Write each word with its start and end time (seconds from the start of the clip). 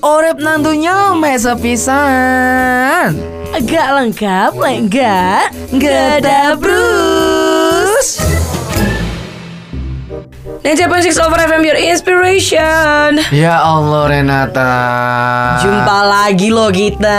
Orep 0.00 0.42
nantunya 0.42 1.14
mesa 1.14 1.54
pisan. 1.54 3.14
Agak 3.54 3.88
lengkap, 3.94 4.52
enggak, 4.58 5.54
Gak 5.78 6.22
ada 6.22 6.54
bro. 6.58 6.99
90.6 10.60 11.16
over 11.24 11.40
FM 11.40 11.64
your 11.64 11.80
inspiration. 11.80 13.16
Ya 13.32 13.64
Allah 13.64 14.12
Renata. 14.12 14.76
Jumpa 15.64 15.98
lagi 16.04 16.52
loh 16.52 16.68
kita. 16.68 17.16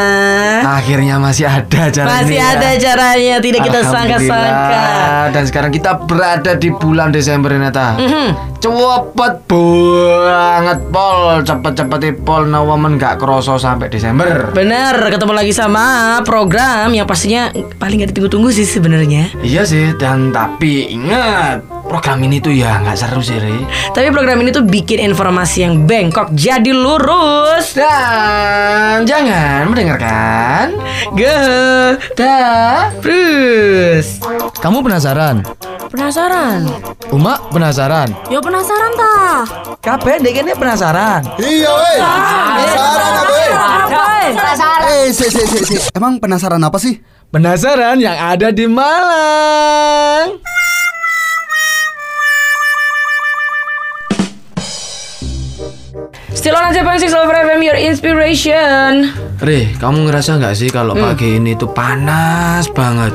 Akhirnya 0.62 1.18
masih 1.18 1.50
ada 1.50 1.90
caranya. 1.90 2.22
Masih 2.22 2.38
ada 2.38 2.70
ya. 2.70 2.78
caranya, 2.78 3.36
tidak 3.42 3.66
kita 3.66 3.82
sangka-sangka. 3.82 4.86
Dan 5.34 5.44
sekarang 5.50 5.72
kita 5.74 6.06
berada 6.06 6.54
di 6.54 6.70
bulan 6.70 7.10
Desember 7.10 7.50
Renata. 7.50 7.98
Mm 7.98 8.10
-hmm. 8.14 8.28
Cepet 8.62 9.36
banget 9.50 10.80
pol, 10.94 11.42
cepet-cepet 11.42 12.22
pol 12.22 12.46
No 12.46 12.62
Woman 12.70 13.02
gak 13.02 13.18
kroso 13.18 13.58
sampai 13.58 13.90
Desember. 13.90 14.54
Bener, 14.54 14.94
ketemu 15.10 15.34
lagi 15.34 15.50
sama 15.50 16.22
program 16.22 16.94
yang 16.94 17.10
pastinya 17.10 17.50
paling 17.82 18.06
gak 18.06 18.14
ditunggu-tunggu 18.14 18.54
sih 18.54 18.70
sebenarnya. 18.70 19.34
Iya 19.42 19.66
sih, 19.66 19.98
dan 19.98 20.30
tapi 20.30 20.94
ingat 20.94 21.81
program 21.92 22.24
ini 22.24 22.40
tuh 22.40 22.56
ya 22.56 22.80
nggak 22.80 22.96
seru 22.96 23.20
sih, 23.20 23.36
Re. 23.36 23.68
Tapi 23.92 24.16
program 24.16 24.40
ini 24.40 24.56
tuh 24.56 24.64
bikin 24.64 25.12
informasi 25.12 25.68
yang 25.68 25.84
bengkok 25.84 26.32
jadi 26.32 26.72
lurus. 26.72 27.76
Dan 27.76 29.04
jangan 29.04 29.68
mendengarkan. 29.68 30.72
Ge, 31.20 31.36
Dah. 32.16 32.96
terus. 33.04 34.24
Kamu 34.64 34.80
penasaran? 34.80 35.44
Penasaran? 35.92 36.64
Uma 37.12 37.36
penasaran? 37.52 38.08
Ya 38.32 38.40
penasaran 38.40 38.92
tah? 38.96 39.44
Kabeh 39.84 40.24
dek 40.24 40.48
ini 40.48 40.56
penasaran. 40.56 41.28
Iya, 41.44 41.72
weh. 41.76 42.00
Penasaran 42.56 43.14
apa, 43.20 43.32
weh? 43.36 43.52
Eh, 44.88 45.06
si, 45.12 45.28
si, 45.28 45.44
si, 45.44 45.60
si. 45.68 45.76
Emang 45.92 46.24
penasaran 46.24 46.64
apa 46.64 46.80
sih? 46.80 47.04
Penasaran 47.36 48.00
yang 48.00 48.16
ada 48.16 48.56
di 48.56 48.64
Malang? 48.64 50.40
Still 56.32 56.56
on 56.56 56.72
aja 56.72 56.82
Six 56.98 57.12
Over 57.12 57.36
FM 57.46 57.62
Your 57.62 57.76
Inspiration. 57.76 59.12
Re, 59.38 59.76
kamu 59.76 60.08
ngerasa 60.08 60.40
nggak 60.40 60.56
sih 60.56 60.70
kalau 60.72 60.96
pagi 60.96 61.36
ini 61.38 61.54
tuh 61.54 61.68
panas 61.70 62.72
banget? 62.72 63.12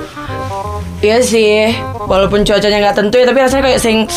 Iya 1.00 1.20
sih, 1.20 1.76
walaupun 2.08 2.40
cuacanya 2.40 2.80
nggak 2.80 2.96
tentu 2.96 3.20
ya, 3.20 3.28
tapi 3.28 3.38
rasanya 3.44 3.62
kayak 3.68 3.80
sing 3.80 4.08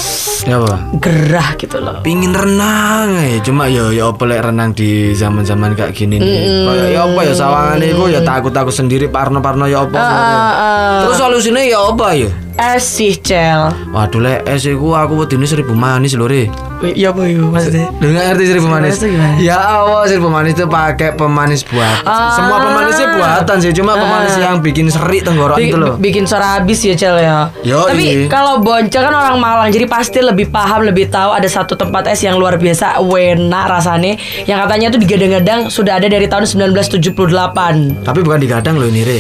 Ya 0.48 0.56
apa? 0.58 0.80
gerah 0.98 1.50
gitu 1.60 1.76
loh. 1.76 2.00
Pingin 2.00 2.32
renang 2.32 3.20
ya, 3.20 3.40
cuma 3.44 3.68
ya 3.68 3.92
ya 3.92 4.10
apa 4.10 4.24
lek 4.24 4.42
renang 4.48 4.72
di 4.72 5.12
zaman-zaman 5.12 5.76
kayak 5.76 5.92
gini 5.92 6.16
nih. 6.18 6.40
Kayak 6.66 6.88
ya 6.96 7.00
apa 7.04 7.20
ya 7.28 7.34
sawangan 7.36 7.80
iku 7.84 8.04
ya 8.08 8.20
takut-takut 8.24 8.72
sendiri 8.72 9.12
parno-parno 9.12 9.68
ya 9.68 9.84
apa. 9.84 10.00
Terus 11.04 11.18
solusinya 11.20 11.60
ya 11.60 11.80
apa 11.84 12.08
ya? 12.16 12.32
Es 12.60 12.84
sih, 12.84 13.16
Cel. 13.16 13.72
Waduh 13.96 14.20
lek 14.20 14.44
es 14.44 14.68
iku 14.68 14.92
aku 14.92 15.24
wedine 15.24 15.48
seribu 15.48 15.72
manis 15.72 16.12
lho 16.12 16.28
Re. 16.28 16.52
Iya 16.84 17.16
apa 17.16 17.24
yuk 17.28 17.56
maksudnya? 17.56 17.88
Lu 18.04 18.12
nggak 18.12 18.26
ngerti 18.36 18.44
seribu 18.52 18.68
manis? 18.68 19.00
Ya 19.40 19.56
Allah 19.56 20.04
seribu 20.12 20.28
manis 20.28 20.60
itu 20.60 20.68
pakai 20.68 21.16
pemanis 21.16 21.64
buat. 21.64 22.04
Ah. 22.04 22.36
Semua 22.36 22.60
pemanisnya 22.60 23.08
buatan 23.16 23.58
sih, 23.64 23.72
cuma 23.72 23.96
pemanis 23.96 24.36
yang 24.36 24.60
bikin 24.60 24.92
seri 24.92 25.24
tenggorokan 25.24 25.60
itu 25.60 25.80
loh. 25.80 25.96
bikin 25.96 26.28
suara 26.28 26.60
habis 26.60 26.84
ya 26.84 27.00
Cel 27.00 27.16
ya. 27.24 27.48
Yoi. 27.64 27.88
Tapi 27.96 28.06
kalau 28.28 28.60
Bonca 28.60 29.08
kan 29.08 29.14
orang 29.16 29.40
Malang 29.40 29.72
jadi 29.72 29.88
pasti 29.88 30.20
lebih 30.20 30.52
paham 30.52 30.84
lebih 30.84 31.08
tahu 31.08 31.32
ada 31.32 31.48
satu 31.48 31.80
tempat 31.80 32.12
es 32.12 32.20
yang 32.28 32.36
luar 32.36 32.60
biasa 32.60 33.00
wena 33.00 33.72
rasanya 33.72 34.20
yang 34.48 34.60
katanya 34.68 34.92
tuh 34.92 35.00
digadang-gadang 35.00 35.72
sudah 35.72 35.96
ada 35.96 36.12
dari 36.12 36.28
tahun 36.28 36.44
1978. 36.44 38.04
Tapi 38.04 38.20
bukan 38.20 38.40
digadang 38.40 38.76
loh 38.76 38.88
ini 38.92 39.08
Re. 39.08 39.20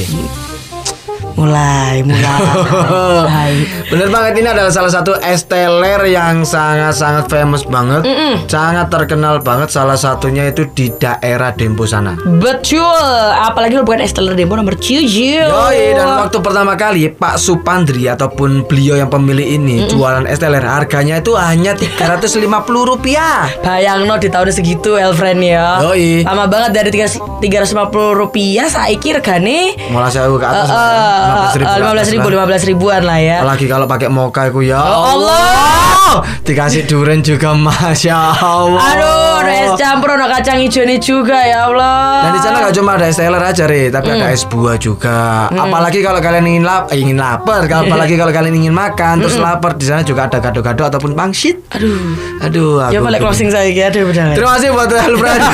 Mulai, 1.31 2.01
mulai. 2.07 3.51
Bener 3.85 4.07
banget 4.07 4.33
ini 4.37 4.47
adalah 4.47 4.69
salah 4.69 4.89
satu 4.89 5.13
es 5.19 5.43
teler 5.43 6.01
yang 6.05 6.41
sangat-sangat 6.43 7.25
famous 7.25 7.63
banget, 7.63 8.05
sangat 8.45 8.87
terkenal 8.87 9.37
banget. 9.39 9.69
Salah 9.69 9.95
satunya 9.95 10.45
itu 10.45 10.65
di 10.67 10.89
daerah 10.91 11.51
Dempo 11.51 11.83
sana. 11.83 12.17
Betul, 12.19 13.05
apalagi 13.35 13.73
lo 13.73 13.83
bukan 13.83 13.99
es 13.99 14.11
teler 14.11 14.33
Dempo 14.33 14.53
nomor 14.53 14.75
7. 14.75 14.99
Yoi, 14.99 15.83
dan 15.93 16.07
waktu 16.19 16.37
pertama 16.39 16.73
kali 16.73 17.09
Pak 17.09 17.37
Supandri 17.37 18.05
ataupun 18.05 18.63
beliau 18.63 18.95
yang 18.95 19.07
pemilik 19.07 19.45
ini 19.51 19.85
jualan 19.85 20.25
es 20.25 20.37
teler 20.37 20.61
harganya 20.61 21.17
itu 21.17 21.33
hanya 21.33 21.73
350 21.73 22.45
rupiah. 22.85 23.49
Bayang 23.59 24.05
no 24.05 24.15
di 24.15 24.27
tahun 24.27 24.49
segitu 24.49 24.95
Elfriend 24.95 25.41
ya 25.41 25.81
Yoi. 25.81 26.21
Lama 26.21 26.45
banget 26.45 26.71
dari 26.73 26.89
tiga- 26.89 27.07
350 27.09 27.89
rupiah 28.13 28.67
Saiki 28.67 29.11
regane 29.11 29.73
Mulai 29.87 30.09
saya 30.09 30.27
ke 30.27 30.41
atas 30.41 30.67
lah 30.67 31.18
ya. 31.19 31.79
15 31.79 32.15
ribu, 32.15 32.27
15.000 32.29 32.47
15 32.49 32.69
ribuan 32.69 33.01
lah 33.03 33.19
ya. 33.19 33.37
Apalagi 33.41 33.65
kalau 33.65 33.85
pakai 33.85 34.07
mocha 34.07 34.41
itu 34.45 34.61
ya 34.65 34.79
Oh, 34.79 35.03
Allah. 35.05 35.41
Dikasih 36.41 36.83
durian 36.83 37.21
juga 37.21 37.53
Masya 37.53 38.17
Allah. 38.35 38.81
Aduh, 38.81 39.33
ada 39.39 39.53
es 39.53 39.73
campur, 39.77 40.09
ada 40.09 40.25
kacang 40.27 40.57
hijau 40.57 40.81
ini 40.81 40.97
juga 40.97 41.37
ya 41.37 41.69
Allah. 41.69 42.25
Dan 42.25 42.31
di 42.33 42.41
sana 42.41 42.57
gak 42.59 42.73
cuma 42.73 42.97
ada 42.97 43.05
es 43.05 43.13
teler 43.13 43.37
aja 43.37 43.63
Re, 43.63 43.89
tapi 43.89 44.09
ada 44.09 44.27
es 44.27 44.41
buah 44.43 44.75
juga. 44.75 45.45
Apalagi 45.47 46.01
kalau 46.01 46.17
kalian 46.17 46.45
ingin 46.45 46.63
lap, 46.63 46.89
eh, 46.89 46.97
ingin 46.97 47.15
lapar, 47.15 47.65
kalau 47.65 47.85
apalagi 47.85 48.15
kalau 48.15 48.31
kalian 48.31 48.55
ingin 48.57 48.73
makan 48.73 49.21
terus 49.21 49.37
lapar 49.37 49.75
di 49.75 49.85
sana 49.85 50.01
juga 50.01 50.25
ada 50.25 50.39
gado-gado 50.39 50.81
ataupun 50.83 51.13
pangsit. 51.13 51.61
Aduh. 51.69 52.41
Aduh, 52.41 52.71
Ya 52.89 52.97
aku 52.97 53.05
balik 53.05 53.19
pengen- 53.19 53.29
closing 53.29 53.49
saya 53.49 53.69
ya, 53.69 53.87
aduh 53.87 54.09
benar 54.09 54.33
Terima 54.33 54.51
kasih 54.55 54.67
buat 54.71 54.89
Helfred. 54.89 55.41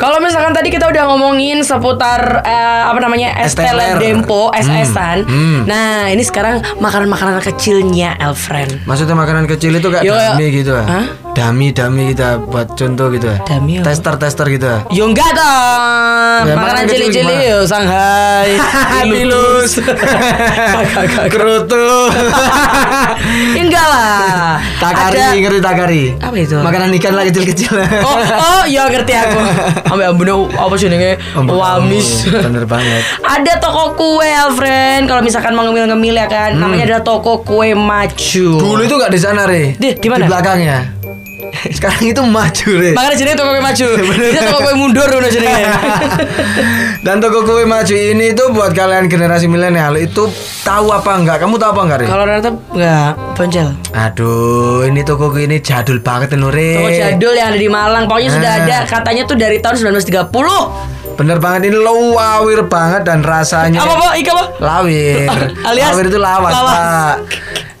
Kalau 0.00 0.16
misalkan 0.16 0.56
tadi 0.56 0.72
kita 0.72 0.88
udah 0.88 1.04
ngomongin 1.06 1.60
seputar 1.60 2.40
eh, 2.40 2.82
apa 2.88 2.96
namanya 2.98 3.36
es 3.36 3.52
Es 3.52 3.54
teler. 3.54 3.89
Dempo, 3.98 4.52
es 4.54 4.68
esan. 4.68 5.26
hmm. 5.26 5.66
Nah 5.66 6.12
ini 6.12 6.22
sekarang 6.22 6.62
makanan-makanan 6.78 7.42
kecilnya, 7.42 8.14
Elfriend. 8.20 8.84
Maksudnya 8.86 9.16
makanan 9.16 9.48
kecil 9.50 9.74
itu 9.74 9.88
kayak 9.90 10.04
Yo, 10.04 10.14
gitu 10.38 10.70
ya? 10.76 10.84
Hah? 10.86 11.04
Dami, 11.30 11.70
dami 11.70 12.10
kita 12.10 12.42
buat 12.42 12.74
contoh 12.74 13.06
gitu 13.14 13.30
ya? 13.30 13.38
Dami 13.46 13.78
apa? 13.78 13.86
Tester-tester 13.86 14.46
gitu 14.50 14.66
ya? 14.66 14.78
Yo 14.90 15.06
enggak 15.06 15.30
dong. 15.30 16.42
Ya, 16.42 16.54
makanan 16.54 16.82
kecil 16.84 16.98
cili-cili 17.06 17.22
gimana? 17.32 17.48
yo 17.48 17.58
Shanghai. 17.64 18.48
Pilus. 19.06 19.72
Kerutu. 21.32 21.86
Enggak 23.62 23.86
lah. 23.86 24.58
Takari, 24.76 25.16
Ada- 25.16 25.36
ngerti 25.36 25.60
takari? 25.60 26.02
Apa 26.16 26.36
itu? 26.36 26.56
Makanan 26.56 26.90
ikan 26.98 27.12
lah 27.14 27.24
kecil-kecil. 27.24 27.72
Oh, 28.02 28.16
oh, 28.18 28.62
ya 28.66 28.90
ngerti 28.90 29.12
aku. 29.14 29.38
Ambil 29.88 30.06
ambune 30.10 30.32
apa 30.50 30.74
sih 30.74 30.88
nih? 30.88 31.14
Ambek 31.32 31.52
Wamis. 31.52 32.26
kamu, 32.26 32.42
Bener 32.50 32.64
banget. 32.66 33.02
Ada 33.22 33.52
toko 33.58 33.94
kue, 33.94 34.26
Alfred. 34.26 35.06
Kalau 35.06 35.22
misalkan 35.22 35.54
mau 35.54 35.62
ngemil-ngemil 35.64 36.14
ya 36.16 36.26
kan, 36.26 36.50
namanya 36.56 36.84
adalah 36.90 37.04
toko 37.06 37.40
kue 37.40 37.72
maju. 37.72 38.48
Hmm. 38.50 38.60
Dulu 38.60 38.80
itu 38.82 38.94
gak 38.96 39.12
di 39.12 39.20
sana, 39.20 39.46
Re. 39.46 39.76
Di- 39.76 39.96
di 39.96 40.08
mana? 40.10 40.24
Di 40.24 40.28
belakangnya. 40.28 40.78
Sekarang 41.76 42.02
itu 42.02 42.20
maju, 42.20 42.68
Re. 42.72 42.90
Makanya 42.92 43.16
jadi 43.16 43.30
toko 43.32 43.50
kue 43.50 43.62
maju. 43.62 43.86
Dia 44.32 44.42
toko 44.42 44.58
kue 44.60 44.74
mundur 44.74 45.08
udah 45.08 45.30
jadi. 45.30 45.46
Dan 47.06 47.16
toko 47.18 47.42
kue 47.42 47.64
maju 47.64 47.94
ini 47.94 48.30
tuh 48.30 48.50
buat 48.50 48.70
kalian 48.70 49.06
generasi 49.06 49.46
milenial 49.46 49.96
itu 49.96 50.28
tahu 50.60 50.90
apa 50.90 51.10
enggak? 51.14 51.36
Kamu 51.38 51.56
tahu 51.56 51.70
apa 51.72 51.82
enggak, 51.82 51.98
Re? 52.00 52.06
Kalau 52.06 52.24
Renata 52.24 52.50
enggak 52.70 53.10
boncel. 53.34 53.68
Aduh, 53.90 54.84
ini 54.84 55.00
toko 55.00 55.28
kue 55.28 55.44
ini 55.44 55.58
jadul 55.58 55.98
banget 55.98 56.32
nih, 56.32 56.46
Re. 56.46 56.70
Toko 56.76 56.90
jadul 56.90 57.34
yang 57.34 57.48
ada 57.50 57.58
di 57.58 57.68
Malang. 57.68 58.04
Pokoknya 58.04 58.30
sudah 58.30 58.50
Ah. 58.50 58.60
ada 58.60 58.78
katanya 58.84 59.22
tuh 59.24 59.36
dari 59.36 59.58
tahun 59.58 59.76
1930. 59.76 60.30
Bener 61.10 61.36
banget 61.36 61.68
ini 61.68 61.76
lawir 61.76 62.64
banget 62.64 63.04
dan 63.04 63.20
rasanya 63.20 63.84
Apa 63.84 63.92
apa? 63.92 64.08
Ika 64.16 64.30
apa? 64.32 64.44
lawir. 64.56 65.28
Alias 65.62 65.92
lawir 65.92 66.06
itu 66.08 66.16
lawas, 66.16 66.48
lawas. 66.50 66.72
Pak. 66.72 67.16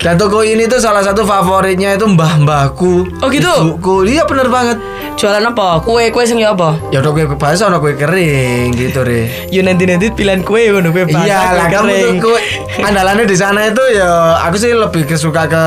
Dan 0.00 0.16
toko 0.16 0.40
ini 0.40 0.64
tuh 0.64 0.80
salah 0.80 1.04
satu 1.04 1.28
favoritnya 1.28 1.92
itu 1.92 2.08
mbah-mbahku. 2.08 3.20
Oh, 3.20 3.28
gitu? 3.28 3.76
Ibuku. 3.76 4.08
Iya 4.08 4.24
bener 4.24 4.48
banget. 4.48 4.80
Jualan 5.20 5.44
apa? 5.44 5.84
Kue 5.84 6.08
kue 6.08 6.24
sing 6.24 6.40
apa? 6.40 6.72
Ya 6.88 7.04
udah 7.04 7.12
kue 7.12 7.28
basah, 7.36 7.68
udah 7.68 7.84
kue 7.84 7.92
kering 7.92 8.72
gitu, 8.72 9.04
Re. 9.04 9.28
Yo 9.54 9.60
nanti 9.60 9.84
nanti 9.84 10.08
pilihan 10.08 10.40
kue 10.40 10.72
ngono 10.72 10.88
kue 10.96 11.04
basah, 11.04 11.28
Iya 11.28 11.40
lah 11.52 11.66
kamu 11.68 11.92
tuh 11.92 12.32
kue 12.32 12.40
andalannya 12.80 13.28
di 13.28 13.36
sana 13.36 13.68
itu 13.68 13.84
ya 13.92 14.40
aku 14.40 14.56
sih 14.56 14.72
lebih 14.72 15.04
kesuka 15.04 15.44
ke 15.44 15.64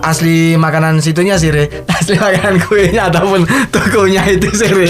asli 0.00 0.56
makanan 0.56 1.04
situnya 1.04 1.36
sih 1.36 1.52
Re 1.52 1.68
asli 2.00 2.16
makanan 2.16 2.64
kuenya 2.64 3.12
ataupun 3.12 3.44
tokonya 3.68 4.24
itu 4.32 4.48
sih 4.48 4.72
Re 4.72 4.88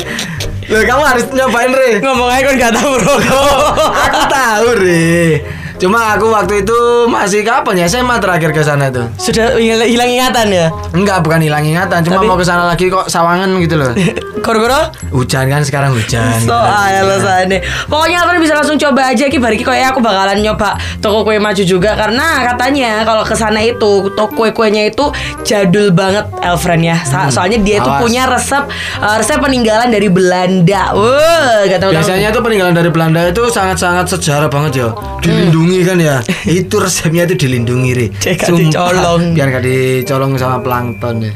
Loh 0.70 0.84
kamu 0.86 1.02
harus 1.02 1.24
nyobain 1.34 1.74
Re 1.74 1.98
Ngomong 1.98 2.30
aja 2.30 2.46
kan 2.46 2.54
gak 2.60 2.72
tahu 2.78 2.90
bro. 3.00 3.14
Aku 4.06 4.20
tahu 4.30 4.68
Re 4.78 5.57
Cuma 5.78 6.12
aku 6.12 6.26
waktu 6.28 6.66
itu 6.66 6.78
masih 7.06 7.42
kapan 7.42 7.78
ya 7.78 7.86
SMA 7.86 8.18
terakhir 8.18 8.50
ke 8.50 8.60
sana 8.60 8.90
tuh. 8.90 9.06
Sudah 9.14 9.54
hilang, 9.54 10.10
ingatan 10.10 10.50
ya? 10.50 10.66
Enggak, 10.90 11.22
bukan 11.22 11.38
hilang 11.38 11.62
ingatan, 11.62 12.02
cuma 12.02 12.18
Tapi- 12.18 12.26
mau 12.26 12.34
ke 12.34 12.42
sana 12.42 12.66
lagi 12.66 12.90
kok 12.90 13.06
sawangan 13.06 13.46
gitu 13.58 13.78
loh. 13.78 13.94
Koro-koro? 14.38 14.90
Hujan 15.10 15.46
kan 15.46 15.60
sekarang 15.60 15.92
hujan. 15.92 16.40
So 16.40 16.54
ya 16.54 17.02
alasannya 17.02 17.58
Pokoknya 17.84 18.22
Alfred 18.22 18.40
bisa 18.40 18.54
langsung 18.54 18.78
coba 18.78 19.10
aja 19.10 19.26
Ki 19.26 19.36
Bariki 19.36 19.60
kayak 19.60 19.92
aku 19.92 20.00
bakalan 20.00 20.40
nyoba 20.40 20.72
toko 21.02 21.20
kue 21.20 21.36
maju 21.36 21.58
juga 21.58 21.92
Karena 21.92 22.46
katanya 22.46 23.02
kalau 23.02 23.26
ke 23.26 23.34
sana 23.34 23.58
itu 23.58 24.08
Toko 24.14 24.30
kue-kuenya 24.38 24.88
itu 24.88 25.10
jadul 25.42 25.90
banget 25.90 26.24
Elfriend 26.40 26.80
ya 26.82 26.96
Sa- 27.02 27.28
Soalnya 27.28 27.60
dia 27.60 27.82
itu 27.82 27.90
punya 27.98 28.24
resep 28.24 28.62
eh, 29.02 29.16
Resep 29.18 29.36
peninggalan 29.36 29.90
dari 29.90 30.08
Belanda 30.08 30.94
Wah, 30.94 31.66
gak 31.66 31.78
tahu 31.82 31.90
Biasanya 31.92 32.30
tuh 32.30 32.40
peninggalan 32.40 32.72
dari 32.72 32.88
Belanda 32.88 33.20
itu 33.28 33.42
sangat-sangat 33.44 34.06
sejarah 34.08 34.48
banget 34.48 34.80
ya. 34.80 34.88
Dilindungi 35.20 35.67
kan 35.84 35.98
ya. 36.00 36.16
itu 36.60 36.74
resepnya 36.80 37.28
itu 37.28 37.46
dilindungi, 37.46 37.90
Ri. 37.92 38.06
Cek, 38.16 38.48
dicolong. 38.48 39.36
Biar 39.36 39.48
gak 39.52 39.64
dicolong 39.64 40.38
sama 40.40 40.58
plankton 40.64 41.28
ya. 41.28 41.34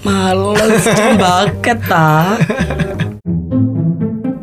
Males 0.00 0.88
baket 1.20 1.76
ta 1.84 2.40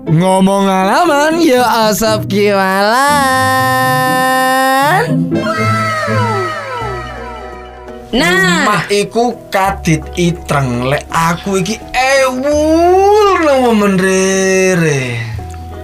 Ngomong 0.05 0.69
alaman 0.69 1.41
ya 1.41 1.89
asap 1.89 2.29
kiwalan. 2.29 2.93
Nah 8.13 8.65
Mah 8.65 8.83
iku 8.89 9.49
kadit 9.53 10.01
itreng 10.17 10.89
lek 10.89 11.05
aku 11.09 11.61
iki 11.61 11.77
ewul 11.93 13.45
nang 13.45 13.77
menrere. 13.77 15.21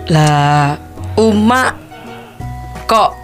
Lah 0.10 0.78
Uma 1.18 1.74
Kok 2.90 3.23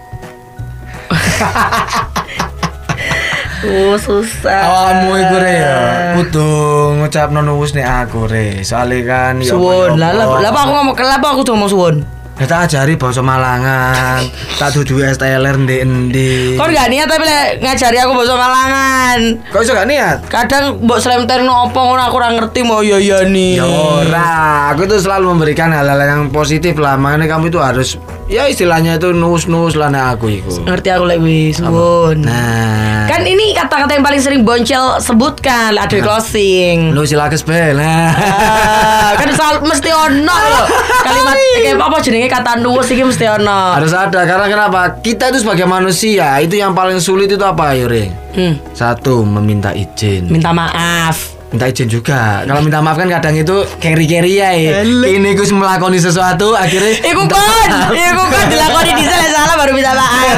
Oh 3.59 3.99
susah 3.99 4.55
Awakmu 4.63 5.19
iku 5.19 5.35
re 5.35 5.55
ya. 5.59 5.77
Kudu 6.15 6.47
ngucapno 6.95 7.43
nuwus 7.43 7.75
nek 7.75 8.07
aku 8.07 8.23
re. 8.23 8.63
Soale 8.63 9.03
kan 9.03 9.35
ya 9.37 9.51
Suwun 9.51 9.99
lah 9.99 10.15
apa-apa. 10.15 10.39
lah 10.39 10.47
lah, 10.47 10.51
aku 10.57 10.71
ngomong 10.73 10.95
kenapa 10.95 11.25
aku 11.29 11.41
tuh 11.43 11.53
ngomong 11.53 11.67
suwun 11.69 11.95
Ya 12.39 12.47
tak 12.47 12.71
ajari 12.71 12.95
basa 12.95 13.19
Malangan. 13.19 14.23
tak 14.55 14.71
dudu 14.71 15.03
STLR 15.03 15.59
ndek 15.59 15.83
endi. 15.83 16.55
Kau 16.55 16.71
gak 16.71 16.87
niat 16.87 17.03
tapi 17.03 17.27
lek 17.27 17.59
ngajari 17.59 17.99
aku 17.99 18.15
bahasa 18.15 18.31
Malangan 18.33 19.19
Kok 19.51 19.59
iso 19.59 19.75
gak 19.75 19.89
niat? 19.91 20.17
Kadang 20.25 20.79
mbok 20.79 21.03
slempter 21.03 21.43
opo 21.43 21.79
ngono 21.83 21.99
aku 21.99 22.15
ora 22.15 22.31
ngerti 22.31 22.63
mau 22.63 22.79
ya 22.79 22.95
ya 22.95 23.27
nih 23.27 23.59
Ya 23.59 23.67
ora, 23.67 24.31
aku 24.71 24.87
itu 24.87 24.95
selalu 24.97 25.35
memberikan 25.35 25.67
hal-hal 25.69 25.99
yang 25.99 26.31
positif 26.31 26.79
lah. 26.79 26.95
Makanya 26.95 27.27
kamu 27.27 27.51
itu 27.51 27.59
harus 27.59 27.99
ya 28.29 28.45
istilahnya 28.45 28.95
itu 28.95 29.09
nus-nus 29.09 29.73
lah 29.73 29.89
nek 29.89 30.15
aku 30.15 30.29
iku. 30.31 30.53
Ngerti 30.63 30.89
aku 30.89 31.03
wis 31.19 31.57
suwun 31.57 32.21
Nah, 32.21 33.09
Kan 33.09 33.25
ini 33.25 33.51
kata-kata 33.51 33.97
yang 33.97 34.05
paling 34.05 34.21
sering 34.21 34.41
Boncel 34.45 35.01
sebutkan 35.01 35.73
Ada 35.73 35.89
di 35.89 35.99
closing 35.99 36.93
lu 36.93 37.03
silakes 37.03 37.41
bel. 37.41 37.73
Nah. 37.75 38.13
Ah, 38.13 39.11
kan 39.17 39.27
selalu 39.27 39.65
mesti 39.73 39.89
ono 39.89 40.29
loh 40.29 40.65
kalimat 40.99 41.35
kayak 41.57 41.79
apa 41.79 41.97
jenenge 41.99 42.29
kata 42.29 42.51
nuwus 42.61 42.87
iki 42.87 43.01
mesti 43.01 43.25
ono. 43.25 43.73
Harus 43.73 43.91
ada 43.91 44.21
karena 44.23 44.45
kenapa? 44.45 45.01
Kita 45.01 45.33
itu 45.33 45.41
sebagai 45.41 45.65
manusia 45.65 46.37
itu 46.37 46.53
yang 46.53 46.77
paling 46.77 47.01
sulit 47.01 47.27
itu 47.27 47.41
apa, 47.41 47.73
Yuri? 47.73 48.11
Hmm, 48.29 48.61
Satu, 48.77 49.25
meminta 49.25 49.73
izin. 49.73 50.29
minta 50.29 50.53
maaf. 50.53 51.38
Minta 51.49 51.65
izin 51.65 51.89
juga. 51.89 52.45
Kalau 52.45 52.61
minta 52.61 52.77
maaf 52.77 52.93
kan 52.93 53.09
kadang 53.09 53.33
itu 53.33 53.65
carry-carry 53.81 54.37
ya. 54.37 54.53
Ini 54.85 55.33
gus 55.33 55.49
melakoni 55.49 55.97
sesuatu 55.97 56.53
akhirnya 56.53 57.01
Iku 57.01 57.25
kan, 57.25 57.67
iku 57.89 58.23
kan 58.29 58.45
dilakoni 58.45 58.91
di 58.93 59.05
sana 59.09 59.27
salah 59.33 59.55
baru 59.57 59.73
minta 59.73 59.97
maaf. 59.97 60.37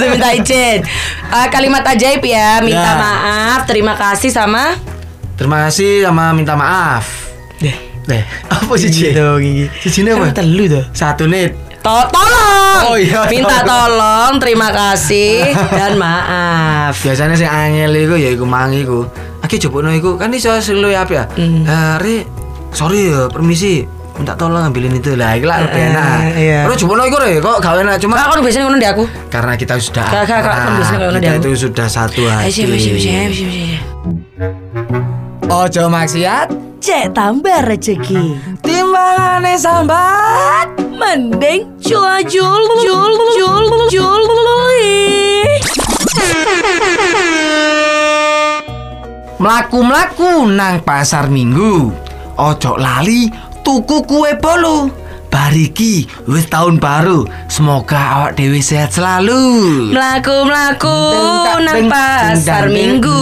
Itu 0.00 0.06
minta 0.08 0.28
izin. 0.32 0.78
Eh, 1.26 1.46
kalimat 1.52 1.84
ajaib 1.84 2.24
ya, 2.24 2.64
minta 2.64 2.88
Ya. 2.88 2.96
maaf, 2.96 3.60
terima 3.68 3.92
kasih 4.00 4.32
sama 4.32 4.80
Terima 5.36 5.68
kasih 5.68 6.08
sama 6.08 6.32
minta 6.32 6.56
maaf. 6.56 7.04
Deh, 7.60 7.76
Deh, 8.08 8.24
apa 8.48 8.72
sih 8.80 8.88
Ci? 8.88 9.12
gigi. 9.12 9.68
Sijine 9.84 10.16
apa? 10.16 10.32
Kan 10.32 10.40
telu 10.40 10.64
tuh. 10.72 10.84
Satu 10.96 11.28
nih. 11.28 11.52
To- 11.86 12.10
tolong. 12.10 12.82
Oh, 12.84 12.96
iya, 12.98 13.30
Minta 13.30 13.62
tolong, 13.62 14.42
terima 14.42 14.68
kasih 14.68 15.54
dan 15.70 15.94
maaf. 15.94 16.98
Biasanya 16.98 17.38
sing 17.38 17.46
angel 17.46 17.94
iku 17.96 18.14
ya 18.16 18.28
iku 18.28 18.42
mangi 18.42 18.82
iku. 18.82 19.06
Aki 19.38 19.56
jupukno 19.56 19.94
iku 19.94 20.18
kan 20.18 20.34
iso 20.34 20.50
selu 20.58 20.90
ya 20.90 21.06
apa 21.06 21.12
ya? 21.14 21.24
Hmm. 21.32 21.62
Eh, 21.62 22.26
sorry 22.72 23.06
ya, 23.06 23.30
permisi. 23.30 23.86
Minta 24.16 24.32
tolong 24.32 24.64
ambilin 24.64 24.96
itu 24.96 25.12
lah, 25.12 25.36
iku 25.36 25.44
lah 25.44 25.60
lebih 25.62 25.76
Eh, 25.78 25.88
enak. 25.88 26.18
iya. 26.34 26.60
Terus 26.64 26.76
jupukno 26.80 27.04
iku 27.04 27.20
Re, 27.20 27.36
kok 27.36 27.60
gak 27.60 27.78
enak 27.78 28.00
cuma 28.00 28.14
Kak, 28.16 28.26
kan 28.26 28.38
biasanya 28.40 28.64
ngono 28.64 28.78
di 28.78 28.88
aku. 28.88 29.04
karena 29.28 29.52
kita 29.54 29.74
sudah 29.76 30.02
Kak, 30.02 30.24
kak, 30.24 30.26
kak, 30.26 30.40
kan 30.40 30.56
akrab, 30.56 30.74
biasanya 30.74 30.98
kita 31.06 31.20
dia- 31.20 31.38
itu 31.38 31.50
sudah 31.54 31.86
satu 31.86 32.22
hati. 32.24 32.50
siap. 32.50 33.30
Ojo 35.46 35.82
maksiat, 35.86 36.48
Cek 36.76 37.12
tambah 37.12 37.60
rezeki. 37.62 38.22
timbangane 38.58 39.54
sambat. 39.54 40.74
Mending 40.96 41.75
jul 41.86 42.18
jul 42.26 42.62
jul 42.82 43.12
jul 43.38 44.22
Mlaku-mlaku 49.36 50.50
nang 50.50 50.82
pasar 50.82 51.30
Minggu. 51.30 51.94
Ojo 52.34 52.72
lali 52.74 53.30
tuku 53.62 54.02
kue 54.02 54.34
bolu. 54.42 54.90
Bariki 55.30 56.08
wis 56.26 56.50
tahun 56.50 56.82
baru. 56.82 57.28
Semoga 57.46 58.18
awak 58.18 58.40
dewi 58.40 58.58
sehat 58.58 58.90
selalu. 58.96 59.92
Melaku 59.94 60.36
melaku 60.48 60.98
nang 61.62 61.86
pasar 61.86 62.72
minggu 62.72 63.20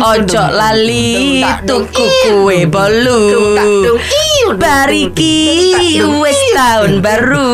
Ojo 0.00 0.44
lali 0.48 1.42
tuku 1.66 2.06
kue 2.24 2.64
bolu 2.70 3.20
Bariki 4.58 6.02
wis 6.02 6.40
tahun 6.52 6.98
baru 6.98 7.50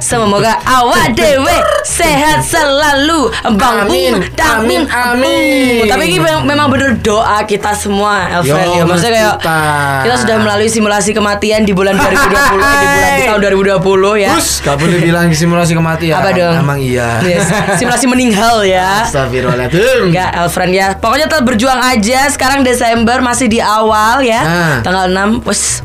Semoga 0.00 0.56
awak 0.62 1.12
dewe 1.12 1.52
sehat 1.82 2.46
selalu 2.46 3.28
Bang 3.58 3.86
Amin, 3.86 4.20
Bung, 4.20 4.24
amin, 4.40 4.82
amin. 4.88 5.84
Tapi 5.88 6.04
ini 6.06 6.18
memang- 6.20 6.70
bener 6.70 6.94
doa 7.02 7.42
kita 7.42 7.74
semua 7.74 8.30
Elfriend 8.30 8.70
Yo, 8.70 8.78
ya 8.78 8.84
Maksudnya 8.86 9.12
kayak 9.12 9.34
kita. 9.42 9.60
kita 10.06 10.16
sudah 10.22 10.36
melalui 10.38 10.70
simulasi 10.70 11.10
kematian 11.10 11.66
di 11.66 11.72
bulan 11.74 11.98
2020 11.98 12.06
eh, 12.06 12.30
Di 12.30 12.86
bulan 12.86 13.10
di 13.10 13.22
tahun 13.26 13.40
2020 13.82 14.22
ya 14.22 14.30
Terus 14.36 14.50
gak 14.62 14.76
boleh 14.78 14.98
bilang 15.00 15.26
simulasi 15.30 15.72
kematian. 15.74 16.18
Apa 16.20 16.30
dong? 16.30 16.54
Emang 16.62 16.78
iya. 16.78 17.18
Yes, 17.24 17.46
simulasi 17.80 18.06
meninggal 18.06 18.62
ya. 18.62 19.02
Astagfirullahaladzim. 19.08 20.12
Enggak, 20.12 20.30
Elfriend 20.36 20.72
ya. 20.72 20.86
Pokoknya 20.96 21.26
tetap 21.26 21.44
berjuang 21.48 21.80
aja. 21.80 22.28
Sekarang 22.30 22.60
Desember 22.62 23.18
masih 23.24 23.48
di 23.48 23.58
awal 23.58 24.22
ya. 24.22 24.40
Nah. 24.44 24.76
Tanggal 24.84 25.06
6 25.10 25.42
wes 25.48 25.82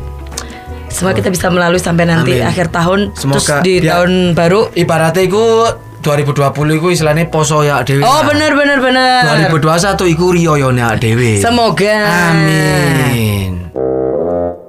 Semoga 0.95 1.13
kita 1.13 1.27
bisa 1.27 1.51
melalui 1.51 1.77
sampai 1.77 2.07
nanti 2.07 2.39
Amin. 2.39 2.47
akhir 2.47 2.71
tahun 2.71 3.12
terus 3.12 3.44
Semoga 3.44 3.59
di 3.59 3.83
biar- 3.83 4.00
tahun 4.00 4.31
baru. 4.31 4.71
Ibaratnya 4.71 5.21
iku 5.21 5.44
2020 6.00 6.71
iku 6.74 6.88
istilahnya 6.88 7.27
poso 7.27 7.59
ya 7.62 7.83
dewi. 7.83 8.00
Oh, 8.00 8.21
bener 8.24 8.53
bener 8.53 8.80
bener. 8.80 9.51
2021 9.51 10.07
iku 10.07 10.31
riyoyone 10.31 10.80
awak 10.80 11.01
dewi. 11.01 11.36
Semoga. 11.36 12.31
Amin. 12.31 13.68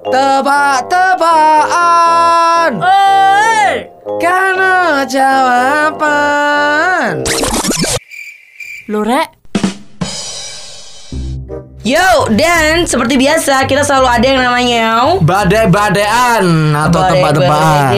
Tebak-tebakan. 0.06 2.70
Oi. 2.82 3.86
Karena 4.18 5.06
jawaban. 5.06 7.22
Lurek. 8.88 9.35
Yo, 11.86 12.26
dan 12.34 12.82
seperti 12.82 13.14
biasa 13.14 13.62
kita 13.70 13.86
selalu 13.86 14.10
ada 14.10 14.26
yang 14.26 14.42
namanya 14.42 15.06
Badai-badaian 15.22 16.74
atau 16.74 16.98
tebak-tebakan. 16.98 17.94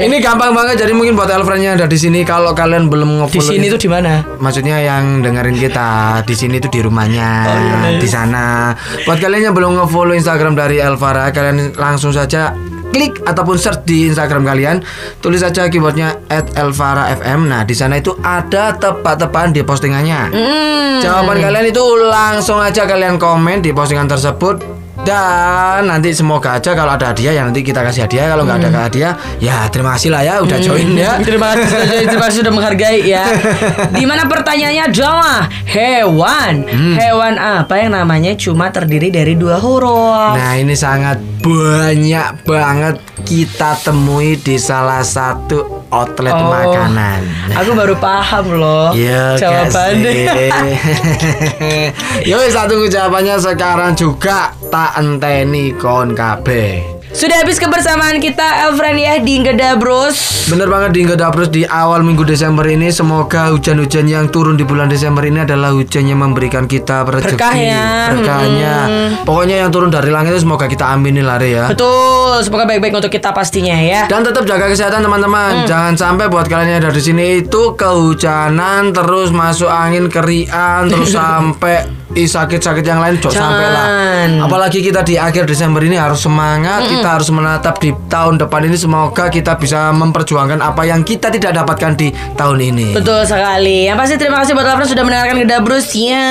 Ini 0.00 0.16
gampang 0.24 0.56
banget 0.56 0.88
jadi 0.88 0.96
mungkin 0.96 1.20
buat 1.20 1.28
Elfriend 1.28 1.60
yang 1.60 1.74
ada 1.76 1.84
di 1.84 2.00
sini 2.00 2.24
kalau 2.24 2.56
kalian 2.56 2.88
belum 2.88 3.28
di 3.28 3.36
ngefollow 3.36 3.52
sini 3.52 3.68
tuh 3.68 3.76
di 3.76 3.92
mana? 3.92 4.24
Maksudnya 4.40 4.80
yang 4.80 5.20
dengerin 5.20 5.60
kita 5.60 6.24
di 6.24 6.32
sini 6.32 6.64
tuh 6.64 6.72
di 6.72 6.80
rumahnya, 6.80 7.28
di 8.00 8.08
sana. 8.08 8.72
Buat 9.04 9.20
kalian 9.20 9.52
yang 9.52 9.54
belum 9.54 9.84
ngefollow 9.84 10.16
Instagram 10.16 10.56
dari 10.56 10.80
Elvara, 10.80 11.28
kalian 11.28 11.76
langsung 11.76 12.16
saja 12.16 12.56
klik 12.90 13.22
ataupun 13.24 13.56
search 13.56 13.86
di 13.86 14.10
Instagram 14.10 14.42
kalian, 14.46 14.82
tulis 15.22 15.40
saja 15.40 15.66
keywordnya 15.70 16.18
@elvara_fm. 16.30 17.46
Nah 17.46 17.62
di 17.62 17.74
sana 17.74 17.98
itu 17.98 18.14
ada 18.20 18.74
tebak-tebakan 18.76 19.54
di 19.54 19.62
postingannya. 19.62 20.20
Hmm. 20.30 20.98
Jawaban 21.00 21.40
kalian 21.40 21.70
itu 21.70 21.82
langsung 22.06 22.58
aja 22.60 22.84
kalian 22.84 23.16
komen 23.16 23.62
di 23.62 23.70
postingan 23.70 24.10
tersebut. 24.10 24.79
Dan 25.10 25.90
nanti 25.90 26.14
semoga 26.14 26.62
aja 26.62 26.70
kalau 26.78 26.94
ada 26.94 27.10
hadiah 27.10 27.34
ya 27.34 27.42
nanti 27.42 27.66
kita 27.66 27.82
kasih 27.82 28.06
hadiah 28.06 28.30
Kalau 28.30 28.46
nggak 28.46 28.58
ada 28.62 28.80
hadiah 28.86 29.12
ya 29.42 29.66
terima 29.66 29.98
kasih 29.98 30.10
lah 30.14 30.22
ya 30.22 30.34
udah 30.38 30.58
join 30.62 30.94
ya 30.94 31.18
Terima 31.26 31.52
kasih 31.54 31.66
sudah 31.66 32.06
terima 32.06 32.24
kasih 32.30 32.38
sudah 32.42 32.52
menghargai 32.54 33.00
ya. 33.06 33.24
Di 33.98 34.04
mana 34.06 34.26
pertanyaannya 34.26 34.84
adalah 34.92 35.50
hewan. 35.66 36.54
Hewan 36.96 37.34
apa 37.38 37.74
yang 37.80 37.92
namanya 37.96 38.32
cuma 38.36 38.70
terdiri 38.70 39.10
dari 39.12 39.34
dua 39.34 39.58
huruf? 39.58 40.36
Nah 40.36 40.54
ini 40.58 40.74
sangat 40.76 41.18
banyak 41.40 42.44
banget 42.44 42.96
kita 43.24 43.78
temui 43.80 44.36
di 44.36 44.60
salah 44.60 45.00
satu 45.00 45.79
outlet 45.90 46.32
Oh. 46.32 46.48
makanan. 46.48 47.20
Aku 47.54 47.74
baru 47.74 47.94
paham 47.98 48.46
loh 48.54 48.94
Iya 48.98 49.34
jawabannya. 49.36 50.50
Yo 52.30 52.38
satu 52.46 52.86
jawabannya 52.86 53.36
sekarang 53.36 53.92
juga 53.94 54.54
tak 54.70 54.98
enteni 54.98 55.74
kon 55.74 56.14
kabeh. 56.14 56.99
Sudah 57.20 57.36
habis 57.44 57.60
kebersamaan 57.60 58.16
kita 58.16 58.64
Elfriend 58.64 58.96
ya 58.96 59.20
di 59.20 59.44
Geda 59.44 59.76
Bros. 59.76 60.48
Bener 60.48 60.72
banget 60.72 60.96
di 60.96 61.04
Gedapros 61.04 61.52
di 61.52 61.68
awal 61.68 62.00
minggu 62.00 62.24
Desember 62.24 62.64
ini 62.64 62.88
Semoga 62.88 63.52
hujan-hujan 63.52 64.08
yang 64.08 64.32
turun 64.32 64.56
di 64.56 64.64
bulan 64.64 64.88
Desember 64.88 65.20
ini 65.28 65.44
adalah 65.44 65.76
hujan 65.76 66.08
yang 66.08 66.24
memberikan 66.24 66.64
kita 66.64 67.04
rezeki 67.04 67.36
Berkah 67.36 67.54
ya. 67.60 67.86
Berkahnya 68.16 68.74
Pokoknya 69.28 69.60
yang 69.60 69.68
turun 69.68 69.92
dari 69.92 70.08
langit 70.08 70.32
itu 70.32 70.48
semoga 70.48 70.64
kita 70.64 70.88
aminin 70.96 71.28
lah 71.28 71.36
Re, 71.36 71.60
ya 71.60 71.64
Betul, 71.68 72.40
semoga 72.40 72.64
baik-baik 72.64 72.96
untuk 72.96 73.12
kita 73.12 73.36
pastinya 73.36 73.76
ya. 73.76 74.08
Dan 74.08 74.24
tetap 74.24 74.48
jaga 74.48 74.72
kesehatan 74.72 75.04
teman-teman. 75.04 75.68
Jangan 75.68 76.00
sampai 76.00 76.32
buat 76.32 76.48
kalian 76.48 76.72
yang 76.72 76.80
ada 76.88 76.90
di 76.90 77.04
sini 77.04 77.44
itu 77.44 77.76
kehujanan 77.76 78.96
terus 78.96 79.28
masuk 79.28 79.68
angin 79.68 80.08
kerian 80.08 80.88
terus 80.88 81.12
sampai 81.20 81.99
sakit-sakit 82.14 82.82
yang 82.82 82.98
lain 82.98 83.22
jok 83.22 83.30
Jangan. 83.30 83.42
sampai 83.46 83.66
lah. 83.70 83.86
Apalagi 84.46 84.82
kita 84.82 85.06
di 85.06 85.14
akhir 85.14 85.46
Desember 85.46 85.78
ini 85.82 85.94
harus 85.94 86.20
semangat. 86.22 86.90
Kita 86.90 87.18
harus 87.18 87.30
menatap 87.30 87.78
di 87.78 87.94
tahun 88.10 88.36
depan 88.40 88.66
ini 88.66 88.76
semoga 88.76 89.30
kita 89.30 89.54
bisa 89.56 89.94
memperjuangkan 89.94 90.58
apa 90.58 90.82
yang 90.86 91.06
kita 91.06 91.30
tidak 91.30 91.54
dapatkan 91.54 91.94
di 91.94 92.10
tahun 92.34 92.58
ini. 92.60 92.98
Betul 92.98 93.22
sekali. 93.22 93.86
Yang 93.86 93.96
pasti 94.02 94.14
terima 94.18 94.42
kasih 94.42 94.52
buat 94.58 94.66
Elfriend 94.66 94.90
sudah 94.90 95.04
mendengarkan 95.06 95.36
Geda 95.38 95.58
Bros 95.62 95.88
ya. 95.94 96.28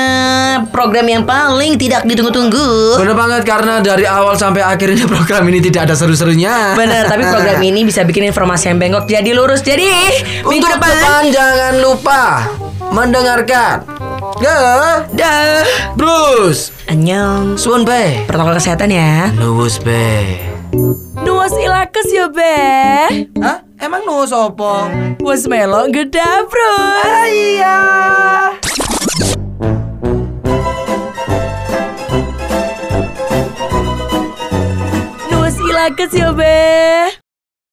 Program 0.70 1.06
yang 1.08 1.24
paling 1.24 1.80
tidak 1.80 2.04
ditunggu-tunggu. 2.04 3.00
Bener 3.00 3.16
banget 3.16 3.42
karena 3.48 3.80
dari 3.80 4.04
awal 4.04 4.36
sampai 4.36 4.62
akhirnya 4.64 5.08
program 5.14 5.48
ini 5.48 5.64
tidak 5.64 5.90
ada 5.90 5.96
seru-serunya. 5.96 6.76
Bener, 6.76 7.08
tapi 7.08 7.24
program 7.24 7.60
ini 7.64 7.88
bisa 7.88 8.04
bikin 8.04 8.28
informasi 8.28 8.76
yang 8.76 8.78
bengkok 8.78 9.08
jadi 9.08 9.32
lurus. 9.32 9.64
Jadi 9.64 9.88
minggu 10.44 10.66
Untuk 10.68 10.76
depan, 10.76 10.92
depan 10.92 11.24
jangan 11.32 11.74
lupa 11.80 12.24
mendengarkan. 12.90 13.99
Ya, 14.40 14.56
dah. 15.12 15.68
Bruce. 16.00 16.72
Annyeong. 16.88 17.60
Suwun 17.60 17.84
be. 17.84 18.24
Protokol 18.24 18.56
kesehatan 18.56 18.90
ya. 18.90 19.30
Nuwus 19.36 19.78
be. 19.84 20.40
Nuwas 21.26 21.50
ilakes 21.58 22.14
ya 22.14 22.30
be 22.30 22.54
Hah? 23.42 23.66
Emang 23.82 24.06
nuwus 24.06 24.30
opo? 24.30 24.86
Wes 25.18 25.50
melok 25.50 25.90
geda 25.90 26.46
bro 26.46 26.74
Iya. 27.26 27.78
Nuwas 35.32 35.56
ilakes 35.58 36.14
ya 36.14 36.30
be 36.34 36.56